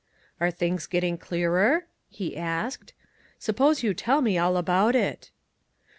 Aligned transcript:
"Are 0.39 0.49
things 0.49 0.87
getting 0.87 1.19
clearer?" 1.19 1.85
he 2.09 2.35
asked." 2.35 2.93
Suppose 3.37 3.83
you 3.83 3.93
tell 3.93 4.23
me 4.23 4.35
all 4.35 4.57
about 4.57 4.95
it 4.95 5.29